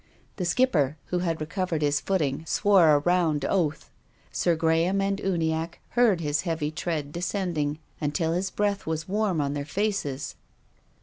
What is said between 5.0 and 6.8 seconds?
Uniacke heard his heavy